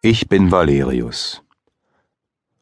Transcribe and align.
Ich 0.00 0.28
bin 0.28 0.52
Valerius. 0.52 1.42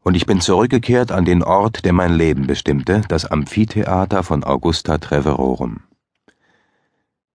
Und 0.02 0.14
ich 0.14 0.24
bin 0.24 0.40
zurückgekehrt 0.40 1.12
an 1.12 1.26
den 1.26 1.42
Ort, 1.42 1.84
der 1.84 1.92
mein 1.92 2.14
Leben 2.14 2.46
bestimmte, 2.46 3.02
das 3.08 3.26
Amphitheater 3.26 4.22
von 4.22 4.42
Augusta 4.42 4.96
Treverorum. 4.96 5.80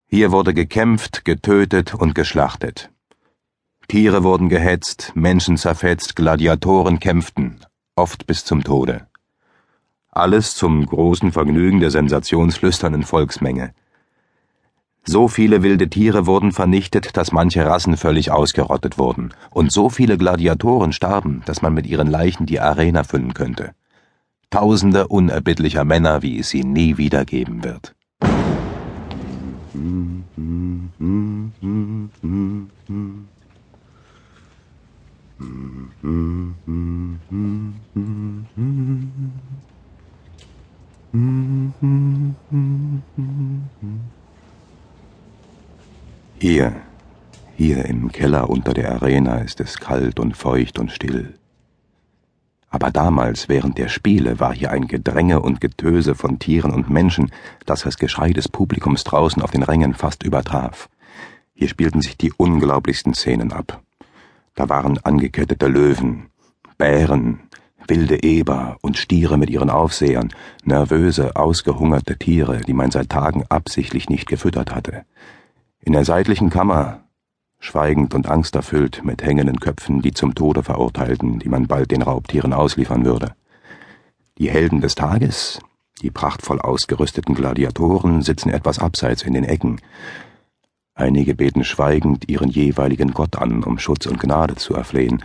Hier 0.07 0.31
wurde 0.31 0.55
gekämpft, 0.55 1.23
getötet 1.23 1.93
und 1.93 2.15
geschlachtet. 2.15 2.89
Tiere 3.87 4.23
wurden 4.23 4.49
gehetzt, 4.49 5.11
Menschen 5.13 5.55
zerfetzt, 5.55 6.15
Gladiatoren 6.15 6.99
kämpften, 6.99 7.59
oft 7.95 8.25
bis 8.25 8.43
zum 8.43 8.63
Tode. 8.63 9.05
Alles 10.09 10.55
zum 10.55 10.83
großen 10.83 11.31
Vergnügen 11.31 11.79
der 11.79 11.91
sensationslüsternen 11.91 13.03
Volksmenge. 13.03 13.75
So 15.03 15.27
viele 15.27 15.63
wilde 15.63 15.89
Tiere 15.89 16.27
wurden 16.27 16.51
vernichtet, 16.51 17.17
dass 17.17 17.31
manche 17.31 17.65
Rassen 17.65 17.97
völlig 17.97 18.31
ausgerottet 18.31 18.97
wurden, 18.97 19.33
und 19.49 19.71
so 19.71 19.89
viele 19.89 20.17
Gladiatoren 20.17 20.93
starben, 20.93 21.41
dass 21.45 21.61
man 21.61 21.73
mit 21.73 21.87
ihren 21.87 22.07
Leichen 22.07 22.45
die 22.45 22.59
Arena 22.59 23.03
füllen 23.03 23.33
könnte. 23.33 23.71
Tausende 24.51 25.07
unerbittlicher 25.07 25.85
Männer, 25.85 26.21
wie 26.21 26.39
es 26.39 26.49
sie 26.49 26.63
nie 26.63 26.97
wieder 26.97 27.25
geben 27.25 27.63
wird. 27.63 27.95
Hier, 46.41 46.75
hier 47.55 47.85
im 47.85 48.11
Keller 48.11 48.49
unter 48.49 48.73
der 48.73 48.91
Arena 48.93 49.41
ist 49.41 49.59
es 49.59 49.77
kalt 49.77 50.19
und 50.19 50.35
feucht 50.35 50.79
und 50.79 50.91
still. 50.91 51.35
Aber 52.67 52.89
damals, 52.89 53.47
während 53.47 53.77
der 53.77 53.89
Spiele, 53.89 54.39
war 54.39 54.51
hier 54.51 54.71
ein 54.71 54.87
Gedränge 54.87 55.41
und 55.41 55.61
Getöse 55.61 56.15
von 56.15 56.39
Tieren 56.39 56.71
und 56.71 56.89
Menschen, 56.89 57.31
das 57.67 57.81
das 57.81 57.99
Geschrei 57.99 58.33
des 58.33 58.49
Publikums 58.49 59.03
draußen 59.03 59.39
auf 59.43 59.51
den 59.51 59.61
Rängen 59.61 59.93
fast 59.93 60.23
übertraf. 60.23 60.89
Hier 61.53 61.67
spielten 61.67 62.01
sich 62.01 62.17
die 62.17 62.33
unglaublichsten 62.33 63.13
Szenen 63.13 63.53
ab. 63.53 63.79
Da 64.55 64.67
waren 64.67 64.97
angekettete 64.97 65.67
Löwen, 65.67 66.31
Bären, 66.79 67.41
wilde 67.87 68.23
Eber 68.23 68.77
und 68.81 68.97
Stiere 68.97 69.37
mit 69.37 69.51
ihren 69.51 69.69
Aufsehern, 69.69 70.33
nervöse, 70.63 71.35
ausgehungerte 71.35 72.17
Tiere, 72.17 72.61
die 72.61 72.73
man 72.73 72.89
seit 72.89 73.09
Tagen 73.09 73.43
absichtlich 73.47 74.09
nicht 74.09 74.27
gefüttert 74.27 74.73
hatte. 74.73 75.05
In 75.83 75.93
der 75.93 76.05
seitlichen 76.05 76.51
Kammer, 76.51 76.99
schweigend 77.59 78.13
und 78.13 78.27
angsterfüllt 78.27 79.03
mit 79.03 79.23
hängenden 79.23 79.59
Köpfen, 79.59 80.03
die 80.03 80.11
zum 80.11 80.35
Tode 80.35 80.61
verurteilten, 80.61 81.39
die 81.39 81.49
man 81.49 81.65
bald 81.65 81.89
den 81.89 82.03
Raubtieren 82.03 82.53
ausliefern 82.53 83.03
würde. 83.03 83.33
Die 84.37 84.51
Helden 84.51 84.81
des 84.81 84.93
Tages, 84.93 85.59
die 86.03 86.11
prachtvoll 86.11 86.61
ausgerüsteten 86.61 87.33
Gladiatoren, 87.33 88.21
sitzen 88.21 88.49
etwas 88.49 88.77
abseits 88.77 89.23
in 89.23 89.33
den 89.33 89.43
Ecken. 89.43 89.81
Einige 90.93 91.33
beten 91.33 91.63
schweigend 91.63 92.29
ihren 92.29 92.49
jeweiligen 92.49 93.11
Gott 93.11 93.37
an, 93.37 93.63
um 93.63 93.79
Schutz 93.79 94.05
und 94.05 94.19
Gnade 94.19 94.55
zu 94.55 94.75
erflehen, 94.75 95.23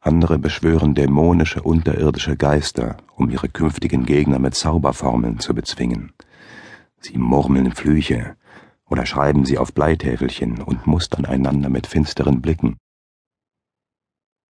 andere 0.00 0.38
beschwören 0.38 0.94
dämonische 0.94 1.62
unterirdische 1.62 2.36
Geister, 2.36 2.96
um 3.14 3.28
ihre 3.28 3.50
künftigen 3.50 4.06
Gegner 4.06 4.38
mit 4.38 4.54
Zauberformeln 4.54 5.38
zu 5.38 5.54
bezwingen. 5.54 6.12
Sie 6.98 7.18
murmeln 7.18 7.72
Flüche, 7.72 8.36
oder 8.92 9.06
schreiben 9.06 9.46
sie 9.46 9.56
auf 9.56 9.72
Bleitäfelchen 9.72 10.60
und 10.60 10.86
mustern 10.86 11.24
einander 11.24 11.70
mit 11.70 11.86
finsteren 11.86 12.42
Blicken. 12.42 12.76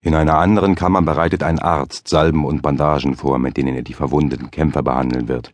In 0.01 0.15
einer 0.15 0.37
anderen 0.37 0.75
Kammer 0.75 1.01
bereitet 1.01 1.43
ein 1.43 1.59
Arzt 1.59 2.09
Salben 2.09 2.43
und 2.43 2.61
Bandagen 2.61 3.15
vor, 3.15 3.39
mit 3.39 3.55
denen 3.55 3.73
er 3.73 3.83
die 3.83 3.93
verwundeten 3.93 4.51
Kämpfer 4.51 4.83
behandeln 4.83 5.29
wird. 5.29 5.53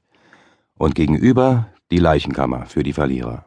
Und 0.73 0.95
gegenüber 0.95 1.67
die 1.91 1.99
Leichenkammer 1.99 2.65
für 2.65 2.81
die 2.81 2.93
Verlierer. 2.93 3.45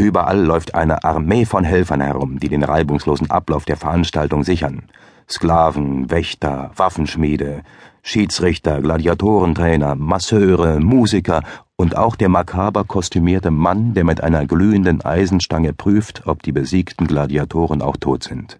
Überall 0.00 0.42
läuft 0.42 0.74
eine 0.74 1.04
Armee 1.04 1.44
von 1.44 1.62
Helfern 1.62 2.00
herum, 2.00 2.40
die 2.40 2.48
den 2.48 2.62
reibungslosen 2.62 3.30
Ablauf 3.30 3.66
der 3.66 3.76
Veranstaltung 3.76 4.44
sichern. 4.44 4.84
Sklaven, 5.28 6.10
Wächter, 6.10 6.70
Waffenschmiede, 6.74 7.64
Schiedsrichter, 8.02 8.80
Gladiatorentrainer, 8.80 9.96
Masseure, 9.96 10.80
Musiker 10.80 11.42
und 11.76 11.98
auch 11.98 12.16
der 12.16 12.30
makaber 12.30 12.84
kostümierte 12.84 13.50
Mann, 13.50 13.92
der 13.92 14.04
mit 14.04 14.22
einer 14.22 14.46
glühenden 14.46 15.02
Eisenstange 15.02 15.74
prüft, 15.74 16.26
ob 16.26 16.42
die 16.42 16.52
besiegten 16.52 17.06
Gladiatoren 17.06 17.82
auch 17.82 17.98
tot 17.98 18.22
sind. 18.22 18.58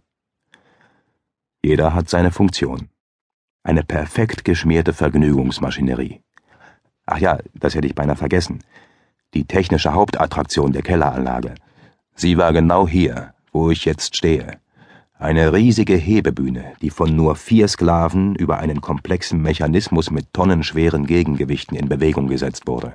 Jeder 1.64 1.94
hat 1.94 2.10
seine 2.10 2.32
Funktion. 2.32 2.90
Eine 3.62 3.82
perfekt 3.82 4.44
geschmierte 4.44 4.92
Vergnügungsmaschinerie. 4.92 6.20
Ach 7.06 7.18
ja, 7.18 7.38
das 7.54 7.74
hätte 7.74 7.86
ich 7.86 7.94
beinahe 7.94 8.16
vergessen. 8.16 8.62
Die 9.34 9.44
technische 9.44 9.92
Hauptattraktion 9.94 10.72
der 10.72 10.82
Kelleranlage. 10.82 11.54
Sie 12.14 12.36
war 12.36 12.52
genau 12.52 12.88
hier, 12.88 13.32
wo 13.52 13.70
ich 13.70 13.84
jetzt 13.84 14.16
stehe. 14.16 14.58
Eine 15.18 15.52
riesige 15.52 15.94
Hebebühne, 15.94 16.72
die 16.80 16.91
von 16.91 17.14
nur 17.14 17.36
vier 17.36 17.68
Sklaven 17.68 18.34
über 18.34 18.58
einen 18.58 18.80
komplexen 18.80 19.41
Mechanismus 19.42 20.10
mit 20.10 20.32
tonnenschweren 20.32 21.06
Gegengewichten 21.06 21.76
in 21.76 21.88
Bewegung 21.88 22.26
gesetzt 22.26 22.66
wurde. 22.66 22.94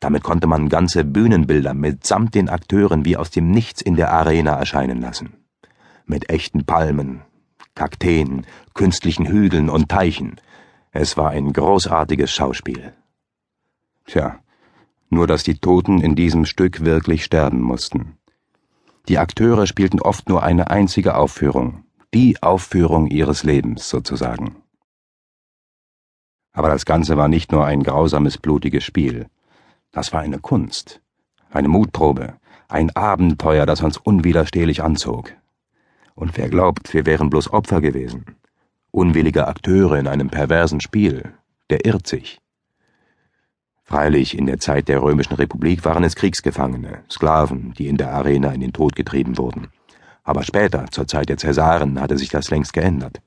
Damit 0.00 0.22
konnte 0.22 0.46
man 0.46 0.68
ganze 0.68 1.04
Bühnenbilder 1.04 1.72
mitsamt 1.72 2.34
den 2.34 2.48
Akteuren 2.48 3.04
wie 3.04 3.16
aus 3.16 3.30
dem 3.30 3.50
Nichts 3.50 3.80
in 3.80 3.94
der 3.94 4.12
Arena 4.12 4.54
erscheinen 4.54 5.00
lassen. 5.00 5.34
Mit 6.06 6.30
echten 6.30 6.64
Palmen, 6.64 7.22
Kakteen, 7.74 8.46
künstlichen 8.74 9.26
Hügeln 9.26 9.68
und 9.68 9.88
Teichen. 9.88 10.36
Es 10.90 11.16
war 11.16 11.30
ein 11.30 11.52
großartiges 11.52 12.30
Schauspiel. 12.32 12.92
Tja, 14.06 14.40
nur 15.14 15.26
dass 15.26 15.42
die 15.42 15.58
Toten 15.58 16.00
in 16.00 16.14
diesem 16.14 16.44
Stück 16.44 16.84
wirklich 16.84 17.24
sterben 17.24 17.60
mussten. 17.60 18.18
Die 19.08 19.18
Akteure 19.18 19.66
spielten 19.66 20.00
oft 20.00 20.28
nur 20.28 20.42
eine 20.42 20.70
einzige 20.70 21.16
Aufführung, 21.16 21.84
die 22.12 22.42
Aufführung 22.42 23.06
ihres 23.06 23.42
Lebens 23.44 23.88
sozusagen. 23.88 24.56
Aber 26.52 26.68
das 26.68 26.84
Ganze 26.86 27.16
war 27.16 27.28
nicht 27.28 27.52
nur 27.52 27.66
ein 27.66 27.82
grausames, 27.82 28.38
blutiges 28.38 28.84
Spiel. 28.84 29.26
Das 29.90 30.12
war 30.12 30.20
eine 30.20 30.38
Kunst, 30.38 31.00
eine 31.50 31.68
Mutprobe, 31.68 32.34
ein 32.68 32.94
Abenteuer, 32.94 33.66
das 33.66 33.82
uns 33.82 33.96
unwiderstehlich 33.98 34.82
anzog. 34.82 35.32
Und 36.14 36.36
wer 36.36 36.48
glaubt, 36.48 36.94
wir 36.94 37.06
wären 37.06 37.28
bloß 37.28 37.52
Opfer 37.52 37.80
gewesen, 37.80 38.24
unwillige 38.92 39.48
Akteure 39.48 39.98
in 39.98 40.06
einem 40.06 40.28
perversen 40.28 40.80
Spiel, 40.80 41.34
der 41.70 41.84
irrt 41.84 42.06
sich. 42.06 42.40
Freilich, 43.86 44.36
in 44.36 44.46
der 44.46 44.58
Zeit 44.58 44.88
der 44.88 45.02
Römischen 45.02 45.34
Republik 45.34 45.84
waren 45.84 46.04
es 46.04 46.16
Kriegsgefangene, 46.16 47.04
Sklaven, 47.10 47.74
die 47.74 47.86
in 47.88 47.98
der 47.98 48.12
Arena 48.14 48.50
in 48.52 48.60
den 48.60 48.72
Tod 48.72 48.96
getrieben 48.96 49.36
wurden. 49.36 49.68
Aber 50.22 50.42
später, 50.42 50.86
zur 50.90 51.06
Zeit 51.06 51.28
der 51.28 51.36
Cäsaren, 51.36 52.00
hatte 52.00 52.16
sich 52.16 52.30
das 52.30 52.50
längst 52.50 52.72
geändert. 52.72 53.20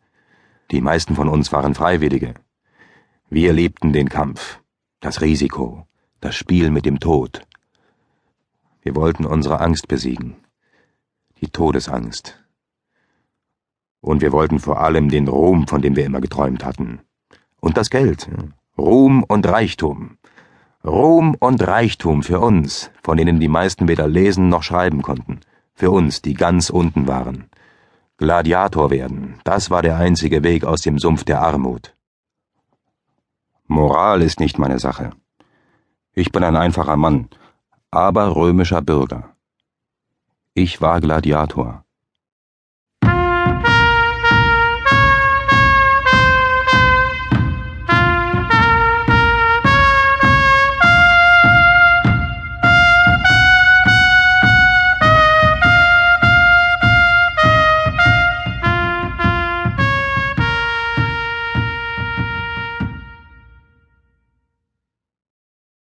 Die 0.72 0.82
meisten 0.82 1.16
von 1.16 1.30
uns 1.30 1.52
waren 1.52 1.76
Freiwillige. 1.76 2.34
Wir 3.30 3.54
liebten 3.54 3.94
den 3.94 4.10
Kampf, 4.10 4.60
das 5.00 5.22
Risiko, 5.22 5.86
das 6.22 6.36
Spiel 6.36 6.72
mit 6.72 6.86
dem 6.86 7.00
Tod. 7.00 7.46
Wir 8.82 8.96
wollten 8.96 9.26
unsere 9.26 9.60
Angst 9.60 9.88
besiegen, 9.88 10.38
die 11.40 11.50
Todesangst. 11.50 12.44
Und 14.02 14.22
wir 14.22 14.32
wollten 14.32 14.60
vor 14.60 14.82
allem 14.82 15.10
den 15.10 15.28
Ruhm, 15.28 15.68
von 15.68 15.84
dem 15.84 15.96
wir 15.96 16.06
immer 16.06 16.22
geträumt 16.22 16.66
hatten. 16.66 17.02
Und 17.60 17.78
das 17.78 17.92
Geld, 17.92 18.28
Ruhm 18.76 19.24
und 19.24 19.46
Reichtum. 19.46 20.18
Ruhm 20.88 21.36
und 21.38 21.68
Reichtum 21.68 22.24
für 22.24 22.40
uns, 22.40 22.92
von 23.04 23.18
denen 23.18 23.42
die 23.42 23.50
meisten 23.50 23.90
weder 23.90 24.08
lesen 24.08 24.48
noch 24.48 24.64
schreiben 24.64 25.02
konnten, 25.02 25.42
für 25.74 25.92
uns, 25.92 26.22
die 26.22 26.34
ganz 26.34 26.70
unten 26.70 27.10
waren. 27.10 27.50
Gladiator 28.16 28.90
werden, 28.90 29.36
das 29.44 29.70
war 29.70 29.82
der 29.82 29.98
einzige 29.98 30.44
Weg 30.44 30.64
aus 30.64 30.82
dem 30.82 30.98
Sumpf 30.98 31.26
der 31.26 31.42
Armut. 31.42 31.94
Moral 33.66 34.22
ist 34.22 34.40
nicht 34.40 34.58
meine 34.60 34.80
Sache. 34.80 35.10
Ich 36.14 36.32
bin 36.32 36.42
ein 36.46 36.56
einfacher 36.56 36.96
Mann, 36.96 37.28
aber 37.92 38.34
römischer 38.34 38.82
Bürger. 38.82 39.36
Ich 40.54 40.80
war 40.80 41.02
Gladiator. 41.02 41.84